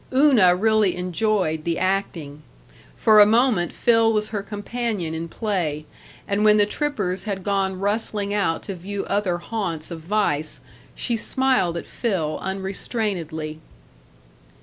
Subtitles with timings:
[0.11, 2.41] Una really enjoyed the acting;
[2.97, 5.85] for a moment Phil was her companion in play;
[6.27, 10.59] and when the trippers had gone rustling out to view other haunts of vice
[10.95, 13.59] she smiled at Phil unrestrainedly.